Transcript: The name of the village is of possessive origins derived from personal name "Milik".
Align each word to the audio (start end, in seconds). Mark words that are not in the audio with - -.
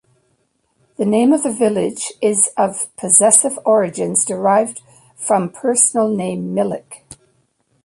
The 0.97 1.05
name 1.05 1.31
of 1.31 1.43
the 1.43 1.53
village 1.53 2.11
is 2.23 2.47
of 2.57 2.89
possessive 2.95 3.59
origins 3.65 4.25
derived 4.25 4.81
from 5.15 5.51
personal 5.51 6.09
name 6.09 6.55
"Milik". 6.55 7.03